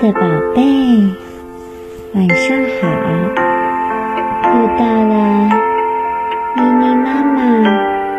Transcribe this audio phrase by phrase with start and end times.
[0.00, 0.20] 的宝
[0.54, 0.62] 贝，
[2.14, 2.88] 晚上好！
[4.48, 5.12] 又到了
[6.56, 7.36] 妮妮妈妈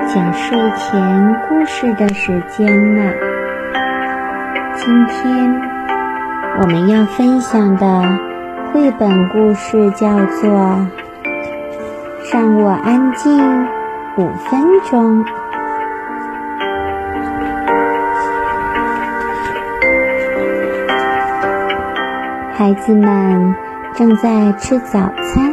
[0.05, 3.11] 讲睡前故事的时间了。
[4.75, 5.59] 今天
[6.61, 8.03] 我们要分享的
[8.71, 10.51] 绘本故事叫做
[12.31, 13.65] 《让我安静
[14.17, 15.25] 五分钟》。
[22.61, 23.55] 孩子们
[23.95, 25.51] 正在吃早餐，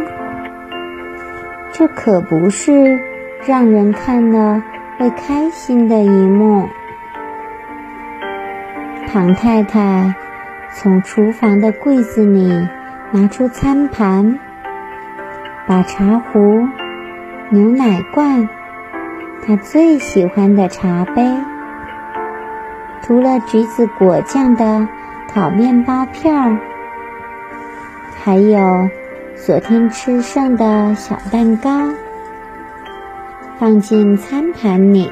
[1.72, 3.00] 这可不是
[3.46, 4.62] 让人看了
[4.98, 6.68] 会开心的一幕。
[9.10, 10.14] 唐太太
[10.74, 12.68] 从厨房的柜子里
[13.10, 14.38] 拿出餐盘，
[15.66, 16.68] 把茶壶、
[17.48, 18.46] 牛奶罐、
[19.46, 21.27] 她最喜欢的茶杯、
[23.00, 24.86] 涂了橘子果酱的
[25.32, 26.58] 烤面包片儿。
[28.28, 28.90] 还有
[29.34, 31.70] 昨天吃剩的小蛋糕，
[33.58, 35.10] 放进餐盘里，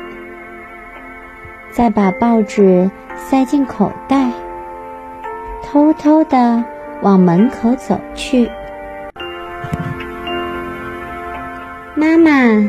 [1.71, 4.31] 再把报纸塞进口袋，
[5.63, 6.63] 偷偷的
[7.01, 8.51] 往门口走去。
[11.95, 12.69] 妈妈，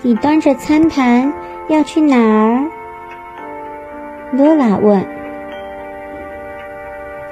[0.00, 1.30] 你端着餐盘
[1.68, 2.64] 要去哪儿？
[4.32, 5.04] 罗拉问。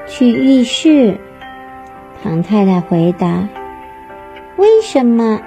[0.07, 1.17] 去浴室。
[2.23, 3.49] 唐太太回答
[4.57, 5.41] ：“为什么？”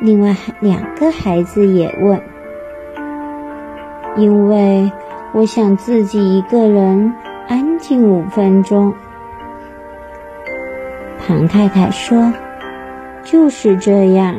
[0.00, 2.22] 另外两个孩子也问
[4.16, 4.90] ：“因为
[5.32, 7.12] 我想自己一个人
[7.46, 8.94] 安静五分钟。”
[11.26, 12.32] 唐太太说
[13.22, 14.36] ：“就是这样。”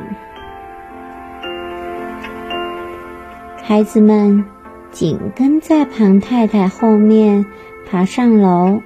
[3.62, 4.46] 孩子们
[4.90, 7.46] 紧跟在庞太太后面
[7.88, 8.82] 爬上楼。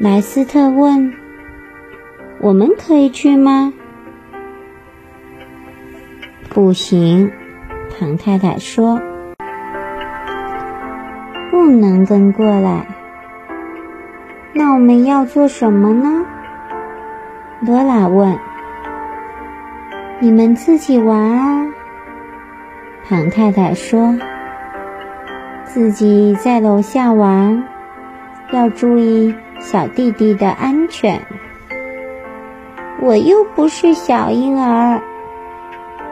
[0.00, 1.12] 莱斯特问
[2.40, 3.72] ：“我们可以去吗
[6.50, 7.32] ？”“不行。”
[7.98, 9.00] 唐太太说
[11.50, 12.86] ，“不能跟过来。
[14.54, 16.24] ”“那我们要做什么呢？”
[17.66, 18.38] 罗拉问。
[20.22, 21.66] “你们自己玩啊。”
[23.08, 24.16] 唐太太说
[25.66, 27.64] ，“自己在楼下玩，
[28.52, 31.20] 要注意。”小弟弟的安全，
[33.00, 35.00] 我又不是小婴儿。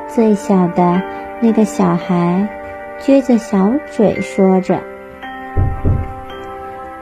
[0.09, 1.01] 最小的
[1.41, 2.49] 那个小孩
[3.01, 4.81] 撅着小嘴说着。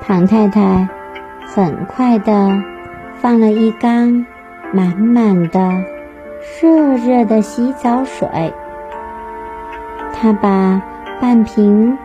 [0.00, 0.88] 庞太太
[1.46, 2.62] 很快的
[3.14, 4.26] 放了一缸
[4.72, 5.82] 满满的
[6.60, 8.28] 热热的洗澡水，
[10.12, 10.80] 她把
[11.20, 11.96] 半瓶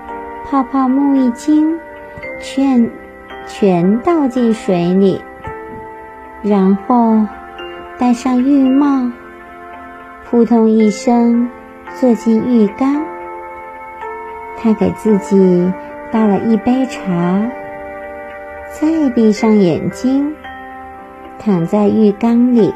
[0.45, 1.77] 泡泡沐浴巾
[2.41, 2.89] 全。
[3.49, 5.19] 全倒进水里，
[6.43, 7.25] 然后
[7.97, 9.11] 戴上浴帽，
[10.23, 11.49] 扑通一声
[11.99, 13.03] 坐进浴缸。
[14.55, 15.73] 他给自己
[16.11, 17.41] 倒了一杯茶，
[18.79, 20.33] 再闭上眼睛，
[21.39, 22.71] 躺在浴缸里。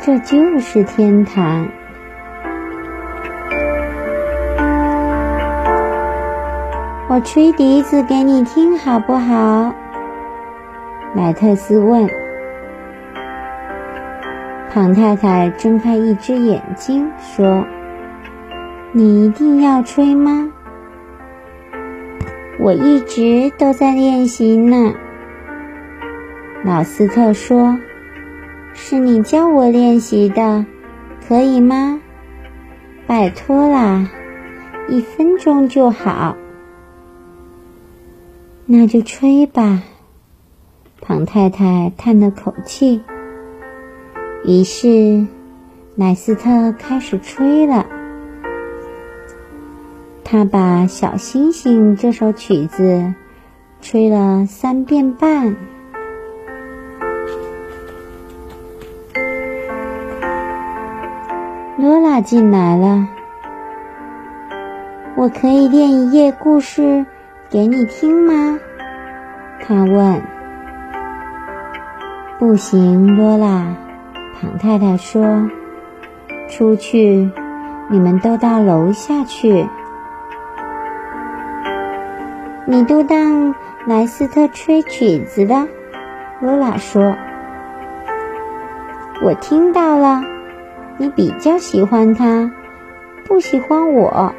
[0.00, 1.68] 这就是天堂。
[7.08, 9.72] 我吹笛子给你听好不好？
[11.14, 12.10] 莱特斯问。
[14.72, 17.64] 唐太太睁开一只眼睛说
[18.90, 20.50] ：“你一定要吹吗？”
[22.58, 24.92] 我一直都在练习呢。
[26.64, 27.78] 老斯特说
[28.74, 30.66] ：“是你教我练习的，
[31.28, 32.00] 可以吗？
[33.06, 34.10] 拜托啦，
[34.88, 36.36] 一分钟就好。”
[38.68, 39.84] 那就吹吧，
[41.00, 43.00] 庞太太叹了口气。
[44.44, 45.24] 于是，
[45.94, 47.86] 莱斯特开始吹了。
[50.24, 53.14] 他把《小星星》这首曲子
[53.80, 55.54] 吹了三遍半。
[61.78, 63.06] 罗拉进来了，
[65.16, 67.06] 我可以练一页故事。
[67.48, 68.58] 给你听吗？
[69.60, 70.20] 他问。
[72.40, 73.72] 不行，罗拉，
[74.34, 75.48] 庞太太说
[76.50, 77.30] ：“出去，
[77.88, 79.68] 你们都到楼下去。”
[82.66, 83.54] 你都当
[83.86, 85.68] 莱斯特吹曲子了，
[86.40, 87.14] 罗拉说
[89.22, 90.20] ：“我听到了，
[90.96, 92.50] 你比较喜欢他，
[93.24, 94.34] 不喜欢我，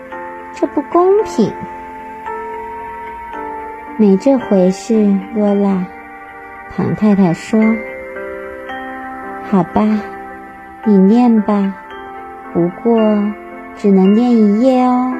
[0.53, 1.53] 这不公平。”
[3.99, 5.83] 没这回事，罗拉。
[6.75, 7.59] 庞太太说
[9.49, 9.81] ：“好吧，
[10.85, 11.73] 你念吧，
[12.53, 13.01] 不过
[13.75, 15.11] 只能念一页哦。”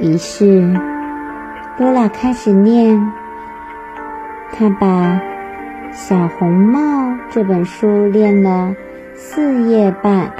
[0.00, 0.76] 于是，
[1.78, 3.00] 罗拉开始念。
[4.50, 5.14] 她把
[5.92, 6.80] 《小红帽》
[7.30, 8.74] 这本书念了
[9.14, 10.32] 四页半。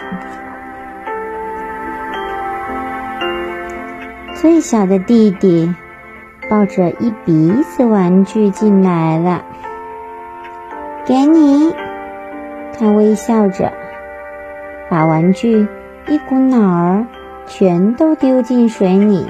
[4.34, 5.72] 最小的弟弟
[6.48, 9.44] 抱着一鼻子玩具进来了。
[11.04, 11.74] 给你，
[12.78, 13.72] 他微笑着，
[14.88, 15.66] 把玩具
[16.08, 17.06] 一股脑儿
[17.46, 19.26] 全都丢进水里。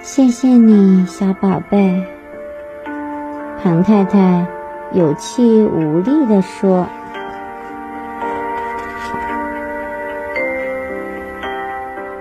[0.00, 2.04] 谢谢你，小宝贝。
[3.62, 4.46] 庞太太
[4.92, 6.86] 有气无力地说：“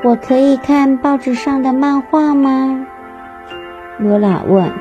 [0.03, 2.85] 我可以看报纸上的漫画吗？”
[3.99, 4.71] 罗拉问。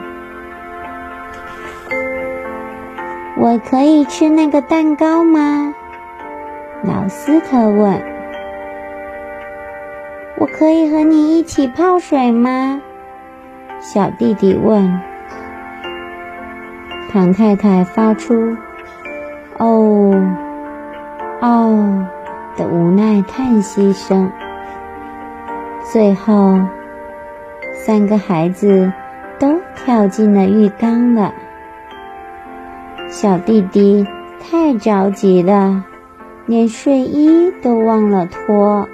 [3.39, 5.75] 我可以吃那个蛋糕吗？
[6.83, 8.01] 老斯特问。
[10.39, 12.81] 我可以和你一起泡水吗？
[13.81, 15.01] 小弟弟问。
[17.11, 18.57] 唐太太发出
[19.59, 20.15] “哦，
[21.41, 22.07] 哦”
[22.57, 24.31] 的无奈叹息声。
[25.97, 26.61] 最后，
[27.73, 28.93] 三个孩子
[29.39, 31.33] 都跳进了浴缸了。
[33.09, 34.07] 小弟弟
[34.39, 35.87] 太着急了，
[36.45, 38.87] 连睡衣都忘了脱。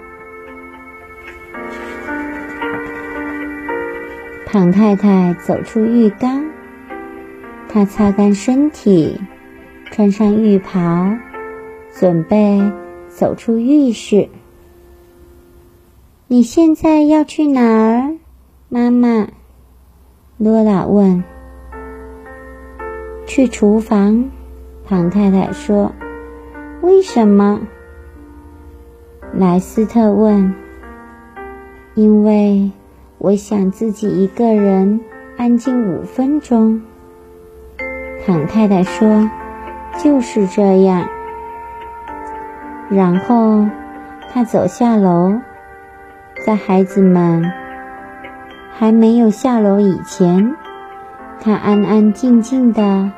[4.47, 6.45] 庞太太走出浴缸，
[7.69, 9.21] 她擦干身体，
[9.91, 11.17] 穿上浴袍，
[11.91, 12.63] 准备
[13.09, 14.29] 走出浴室。
[16.33, 18.17] 你现在要去哪儿，
[18.71, 19.29] 妈妈？
[20.39, 21.23] 罗拉问。
[23.27, 24.31] 去厨房，
[24.87, 25.93] 庞太太说
[26.81, 27.61] ：“为什么？”
[29.37, 30.55] 莱斯特问。
[31.93, 32.73] “因为
[33.19, 35.03] 我想自己一个人
[35.37, 36.81] 安静五分钟。”
[38.25, 39.31] 庞太太说
[40.03, 41.07] ：“就是这样。”
[42.89, 43.67] 然后
[44.33, 45.35] 他走下楼，
[46.45, 47.53] 在孩子们
[48.77, 50.55] 还没有下楼以前，
[51.41, 53.11] 他安安静静的。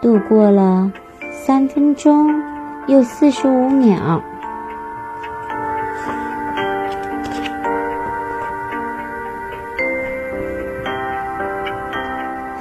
[0.00, 0.90] 度过了
[1.30, 2.42] 三分钟
[2.86, 4.22] 又四十五秒。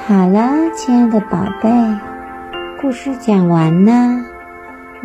[0.05, 1.69] 好了，亲爱的宝贝，
[2.81, 3.91] 故事讲完了，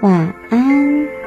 [0.00, 1.23] 晚安。